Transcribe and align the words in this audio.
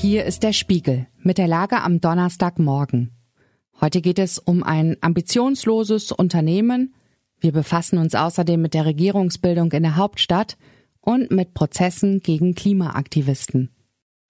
Hier 0.00 0.24
ist 0.24 0.44
der 0.44 0.54
Spiegel 0.54 1.08
mit 1.18 1.36
der 1.36 1.46
Lage 1.46 1.82
am 1.82 2.00
Donnerstagmorgen. 2.00 3.10
Heute 3.82 4.00
geht 4.00 4.18
es 4.18 4.38
um 4.38 4.62
ein 4.62 4.96
ambitionsloses 5.02 6.10
Unternehmen. 6.10 6.94
Wir 7.38 7.52
befassen 7.52 7.98
uns 7.98 8.14
außerdem 8.14 8.62
mit 8.62 8.72
der 8.72 8.86
Regierungsbildung 8.86 9.70
in 9.72 9.82
der 9.82 9.96
Hauptstadt 9.96 10.56
und 11.02 11.30
mit 11.30 11.52
Prozessen 11.52 12.20
gegen 12.20 12.54
Klimaaktivisten. 12.54 13.68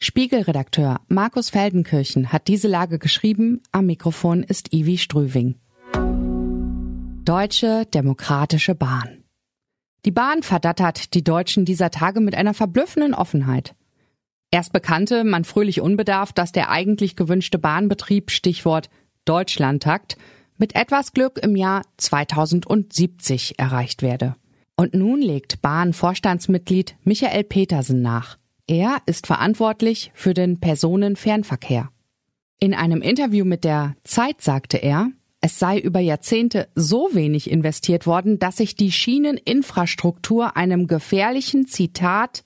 Spiegelredakteur 0.00 1.02
Markus 1.06 1.50
Feldenkirchen 1.50 2.32
hat 2.32 2.48
diese 2.48 2.66
Lage 2.66 2.98
geschrieben. 2.98 3.62
Am 3.70 3.86
Mikrofon 3.86 4.42
ist 4.42 4.74
Ivi 4.74 4.98
Strüving. 4.98 5.54
Deutsche 7.24 7.86
Demokratische 7.94 8.74
Bahn. 8.74 9.22
Die 10.04 10.10
Bahn 10.10 10.42
verdattert 10.42 11.14
die 11.14 11.22
Deutschen 11.22 11.64
dieser 11.64 11.92
Tage 11.92 12.20
mit 12.20 12.34
einer 12.34 12.54
verblüffenden 12.54 13.14
Offenheit. 13.14 13.76
Erst 14.50 14.72
bekannte 14.72 15.22
man 15.24 15.44
fröhlich 15.44 15.80
unbedarft, 15.80 16.36
dass 16.36 16.50
der 16.50 16.70
eigentlich 16.70 17.14
gewünschte 17.14 17.58
Bahnbetrieb 17.58 18.30
Stichwort 18.30 18.90
Deutschlandtakt 19.24 20.16
mit 20.58 20.74
etwas 20.74 21.12
Glück 21.12 21.38
im 21.42 21.54
Jahr 21.54 21.82
2070 21.98 23.58
erreicht 23.58 24.02
werde. 24.02 24.34
Und 24.76 24.94
nun 24.94 25.22
legt 25.22 25.62
Bahnvorstandsmitglied 25.62 26.96
Michael 27.04 27.44
Petersen 27.44 28.02
nach. 28.02 28.38
Er 28.66 28.98
ist 29.06 29.26
verantwortlich 29.26 30.10
für 30.14 30.34
den 30.34 30.58
Personenfernverkehr. 30.58 31.90
In 32.58 32.74
einem 32.74 33.02
Interview 33.02 33.44
mit 33.44 33.64
der 33.64 33.94
Zeit 34.04 34.42
sagte 34.42 34.76
er, 34.76 35.10
es 35.40 35.58
sei 35.58 35.78
über 35.78 36.00
Jahrzehnte 36.00 36.68
so 36.74 37.08
wenig 37.12 37.50
investiert 37.50 38.06
worden, 38.06 38.38
dass 38.38 38.58
sich 38.58 38.76
die 38.76 38.92
Schieneninfrastruktur 38.92 40.56
einem 40.56 40.86
gefährlichen 40.86 41.66
Zitat 41.66 42.42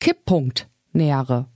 Kipppunkt 0.00 0.69
nähere. 0.92 1.46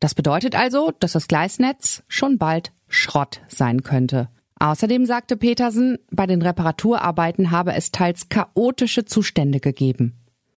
Das 0.00 0.14
bedeutet 0.14 0.54
also, 0.54 0.92
dass 1.00 1.12
das 1.12 1.28
Gleisnetz 1.28 2.02
schon 2.08 2.38
bald 2.38 2.72
Schrott 2.88 3.40
sein 3.48 3.82
könnte. 3.82 4.28
Außerdem 4.60 5.06
sagte 5.06 5.36
Petersen, 5.36 5.98
bei 6.10 6.26
den 6.26 6.42
Reparaturarbeiten 6.42 7.50
habe 7.50 7.74
es 7.74 7.92
teils 7.92 8.28
chaotische 8.28 9.04
Zustände 9.04 9.60
gegeben. 9.60 10.14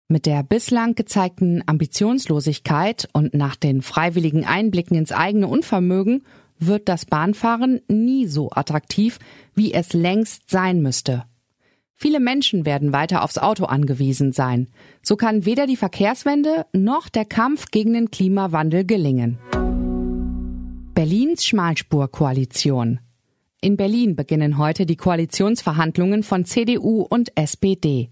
Mit 0.09 0.25
der 0.25 0.43
bislang 0.43 0.95
gezeigten 0.95 1.63
Ambitionslosigkeit 1.67 3.09
und 3.13 3.35
nach 3.35 3.57
den 3.57 3.83
freiwilligen 3.83 4.45
Einblicken 4.45 4.97
ins 4.97 5.13
eigene 5.13 5.49
Unvermögen 5.49 6.25
wird 6.59 6.89
das 6.89 7.05
Bahnfahren 7.05 7.81
nie 7.89 8.27
so 8.27 8.51
attraktiv, 8.51 9.19
wie 9.55 9.75
es 9.75 9.93
längst 9.93 10.51
sein 10.51 10.81
müsste. 10.81 11.25
Viele 12.01 12.21
Menschen 12.21 12.65
werden 12.65 12.93
weiter 12.93 13.25
aufs 13.25 13.39
Auto 13.39 13.65
angewiesen 13.65 14.31
sein. 14.31 14.69
So 15.03 15.17
kann 15.17 15.45
weder 15.45 15.67
die 15.67 15.77
Verkehrswende 15.77 16.65
noch 16.73 17.09
der 17.09 17.25
Kampf 17.25 17.73
gegen 17.73 17.93
den 17.93 18.13
Klimawandel 18.13 18.85
gelingen. 18.85 19.37
Berlins 20.95 21.45
Schmalspurkoalition. 21.45 23.01
In 23.61 23.77
Berlin 23.77 24.15
beginnen 24.15 24.59
heute 24.59 24.87
die 24.87 24.95
Koalitionsverhandlungen 24.95 26.23
von 26.23 26.45
CDU 26.45 27.03
und 27.03 27.37
SPD. 27.37 28.11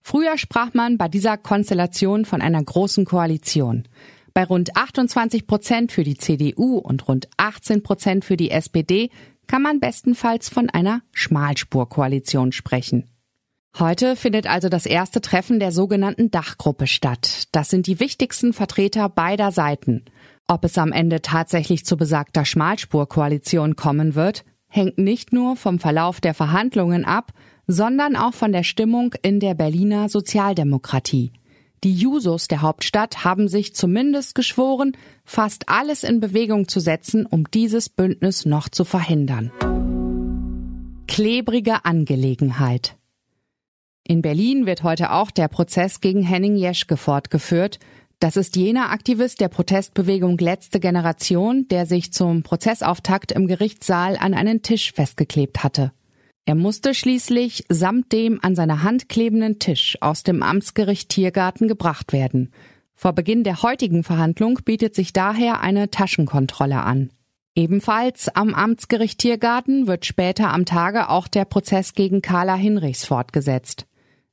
Früher 0.00 0.38
sprach 0.38 0.72
man 0.72 0.96
bei 0.96 1.08
dieser 1.08 1.36
Konstellation 1.36 2.24
von 2.24 2.40
einer 2.40 2.64
großen 2.64 3.04
Koalition. 3.04 3.86
Bei 4.32 4.44
rund 4.44 4.74
28 4.76 5.46
Prozent 5.46 5.92
für 5.92 6.04
die 6.04 6.16
CDU 6.16 6.78
und 6.78 7.06
rund 7.06 7.28
18 7.36 7.82
Prozent 7.82 8.24
für 8.24 8.38
die 8.38 8.50
SPD 8.50 9.10
kann 9.46 9.60
man 9.60 9.78
bestenfalls 9.78 10.48
von 10.48 10.70
einer 10.70 11.02
Schmalspurkoalition 11.12 12.52
sprechen. 12.52 13.10
Heute 13.78 14.16
findet 14.16 14.46
also 14.46 14.68
das 14.68 14.86
erste 14.86 15.20
Treffen 15.20 15.60
der 15.60 15.70
sogenannten 15.70 16.30
Dachgruppe 16.30 16.86
statt. 16.86 17.48
Das 17.52 17.68
sind 17.68 17.86
die 17.86 18.00
wichtigsten 18.00 18.52
Vertreter 18.52 19.08
beider 19.08 19.52
Seiten. 19.52 20.04
Ob 20.48 20.64
es 20.64 20.78
am 20.78 20.92
Ende 20.92 21.20
tatsächlich 21.20 21.84
zu 21.84 21.96
besagter 21.96 22.44
Schmalspurkoalition 22.44 23.76
kommen 23.76 24.14
wird, 24.14 24.44
hängt 24.68 24.98
nicht 24.98 25.32
nur 25.32 25.56
vom 25.56 25.78
Verlauf 25.78 26.20
der 26.20 26.34
Verhandlungen 26.34 27.04
ab, 27.04 27.32
sondern 27.66 28.16
auch 28.16 28.32
von 28.32 28.52
der 28.52 28.62
Stimmung 28.62 29.14
in 29.22 29.40
der 29.40 29.54
Berliner 29.54 30.08
Sozialdemokratie. 30.08 31.32
Die 31.84 31.94
Jusos 31.94 32.48
der 32.48 32.62
Hauptstadt 32.62 33.24
haben 33.24 33.48
sich 33.48 33.74
zumindest 33.74 34.34
geschworen, 34.34 34.96
fast 35.24 35.68
alles 35.68 36.04
in 36.04 36.20
Bewegung 36.20 36.68
zu 36.68 36.80
setzen, 36.80 37.26
um 37.26 37.50
dieses 37.50 37.88
Bündnis 37.88 38.46
noch 38.46 38.68
zu 38.68 38.84
verhindern. 38.84 39.52
Klebrige 41.06 41.84
Angelegenheit. 41.84 42.96
In 44.08 44.22
Berlin 44.22 44.66
wird 44.66 44.84
heute 44.84 45.10
auch 45.10 45.32
der 45.32 45.48
Prozess 45.48 46.00
gegen 46.00 46.22
Henning 46.22 46.54
Jeschke 46.54 46.96
fortgeführt. 46.96 47.80
Das 48.20 48.36
ist 48.36 48.54
jener 48.54 48.92
Aktivist 48.92 49.40
der 49.40 49.48
Protestbewegung 49.48 50.38
Letzte 50.38 50.78
Generation, 50.78 51.66
der 51.66 51.86
sich 51.86 52.12
zum 52.12 52.44
Prozessauftakt 52.44 53.32
im 53.32 53.48
Gerichtssaal 53.48 54.16
an 54.16 54.32
einen 54.32 54.62
Tisch 54.62 54.92
festgeklebt 54.92 55.64
hatte. 55.64 55.90
Er 56.44 56.54
musste 56.54 56.94
schließlich 56.94 57.64
samt 57.68 58.12
dem 58.12 58.38
an 58.42 58.54
seiner 58.54 58.84
Hand 58.84 59.08
klebenden 59.08 59.58
Tisch 59.58 59.98
aus 60.00 60.22
dem 60.22 60.44
Amtsgericht 60.44 61.08
Tiergarten 61.08 61.66
gebracht 61.66 62.12
werden. 62.12 62.52
Vor 62.94 63.12
Beginn 63.12 63.42
der 63.42 63.62
heutigen 63.62 64.04
Verhandlung 64.04 64.60
bietet 64.64 64.94
sich 64.94 65.12
daher 65.12 65.62
eine 65.62 65.90
Taschenkontrolle 65.90 66.80
an. 66.80 67.10
Ebenfalls 67.56 68.28
am 68.28 68.54
Amtsgericht 68.54 69.18
Tiergarten 69.18 69.88
wird 69.88 70.06
später 70.06 70.52
am 70.52 70.64
Tage 70.64 71.08
auch 71.08 71.26
der 71.26 71.44
Prozess 71.44 71.94
gegen 71.94 72.22
Carla 72.22 72.54
Hinrichs 72.54 73.04
fortgesetzt. 73.04 73.86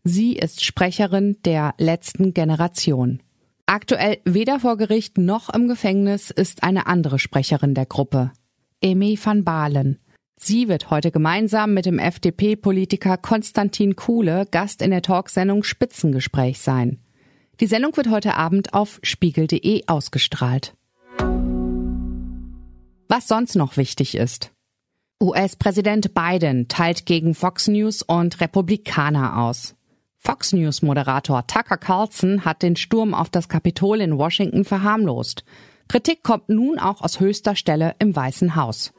Sie 0.05 0.33
ist 0.33 0.65
Sprecherin 0.65 1.37
der 1.45 1.75
letzten 1.77 2.33
Generation. 2.33 3.21
Aktuell 3.65 4.17
weder 4.25 4.59
vor 4.59 4.75
Gericht 4.75 5.17
noch 5.17 5.49
im 5.49 5.69
Gefängnis 5.69 6.29
ist 6.29 6.63
eine 6.63 6.87
andere 6.87 7.19
Sprecherin 7.19 7.73
der 7.73 7.85
Gruppe. 7.85 8.33
Emi 8.81 9.17
van 9.21 9.45
Balen. 9.45 9.99
Sie 10.35 10.67
wird 10.67 10.89
heute 10.89 11.09
gemeinsam 11.09 11.73
mit 11.73 11.85
dem 11.85 11.99
FDP-Politiker 11.99 13.15
Konstantin 13.15 13.95
Kuhle 13.95 14.45
Gast 14.51 14.81
in 14.81 14.91
der 14.91 15.01
Talksendung 15.01 15.63
Spitzengespräch 15.63 16.59
sein. 16.59 16.99
Die 17.61 17.67
Sendung 17.67 17.95
wird 17.95 18.09
heute 18.09 18.35
Abend 18.35 18.73
auf 18.73 18.99
spiegel.de 19.03 19.83
ausgestrahlt. 19.87 20.75
Was 23.07 23.29
sonst 23.29 23.55
noch 23.55 23.77
wichtig 23.77 24.15
ist. 24.15 24.51
US-Präsident 25.21 26.13
Biden 26.13 26.67
teilt 26.67 27.05
gegen 27.05 27.35
Fox 27.35 27.69
News 27.69 28.01
und 28.01 28.41
Republikaner 28.41 29.37
aus. 29.37 29.75
Fox 30.25 30.53
News-Moderator 30.53 31.45
Tucker 31.47 31.75
Carlson 31.75 32.45
hat 32.45 32.61
den 32.61 32.77
Sturm 32.77 33.13
auf 33.13 33.29
das 33.29 33.49
Kapitol 33.49 33.99
in 33.99 34.17
Washington 34.17 34.63
verharmlost. 34.63 35.43
Kritik 35.89 36.23
kommt 36.23 36.47
nun 36.47 36.79
auch 36.79 37.01
aus 37.01 37.19
höchster 37.19 37.57
Stelle 37.57 37.95
im 37.99 38.15
Weißen 38.15 38.55
Haus. 38.55 38.93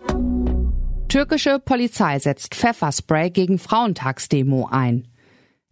Türkische 1.08 1.60
Polizei 1.60 2.18
setzt 2.18 2.54
Pfefferspray 2.54 3.30
gegen 3.30 3.58
Frauentagsdemo 3.58 4.68
ein. 4.70 5.08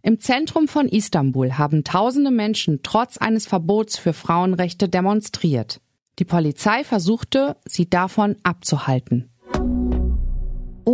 Im 0.01 0.19
Zentrum 0.19 0.67
von 0.67 0.87
Istanbul 0.87 1.57
haben 1.59 1.83
tausende 1.83 2.31
Menschen 2.31 2.79
trotz 2.81 3.19
eines 3.19 3.45
Verbots 3.45 3.99
für 3.99 4.13
Frauenrechte 4.13 4.89
demonstriert. 4.89 5.81
Die 6.17 6.25
Polizei 6.25 6.83
versuchte, 6.83 7.57
sie 7.65 7.87
davon 7.87 8.37
abzuhalten. 8.41 9.29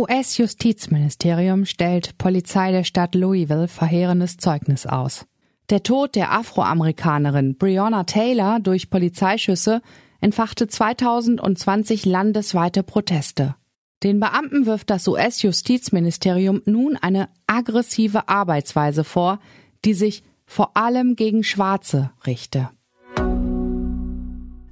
US-Justizministerium 0.00 1.66
stellt 1.66 2.16
Polizei 2.16 2.72
der 2.72 2.84
Stadt 2.84 3.14
Louisville 3.14 3.68
verheerendes 3.68 4.38
Zeugnis 4.38 4.86
aus. 4.86 5.26
Der 5.68 5.82
Tod 5.82 6.16
der 6.16 6.32
Afroamerikanerin 6.32 7.58
Breonna 7.58 8.04
Taylor 8.04 8.60
durch 8.60 8.88
Polizeischüsse 8.88 9.82
entfachte 10.22 10.68
2020 10.68 12.06
landesweite 12.06 12.82
Proteste. 12.82 13.56
Den 14.02 14.20
Beamten 14.20 14.64
wirft 14.64 14.88
das 14.88 15.06
US-Justizministerium 15.06 16.62
nun 16.64 16.96
eine 16.96 17.28
aggressive 17.46 18.26
Arbeitsweise 18.26 19.04
vor, 19.04 19.38
die 19.84 19.92
sich 19.92 20.22
vor 20.46 20.78
allem 20.78 21.14
gegen 21.14 21.44
Schwarze 21.44 22.10
richte. 22.26 22.70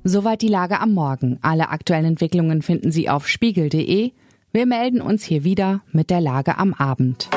Soweit 0.04 0.40
die 0.40 0.48
Lage 0.48 0.80
am 0.80 0.94
Morgen. 0.94 1.38
Alle 1.42 1.68
aktuellen 1.68 2.06
Entwicklungen 2.06 2.62
finden 2.62 2.90
Sie 2.90 3.10
auf 3.10 3.28
spiegel.de. 3.28 4.12
Wir 4.58 4.66
melden 4.66 5.00
uns 5.00 5.22
hier 5.22 5.44
wieder 5.44 5.82
mit 5.92 6.10
der 6.10 6.20
Lage 6.20 6.58
am 6.58 6.74
Abend. 6.74 7.28